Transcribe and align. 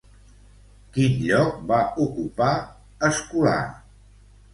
Quin 0.95 1.19
lloc 1.25 1.59
va 1.71 1.77
ocupar 2.05 2.55
Escolà? 3.11 3.53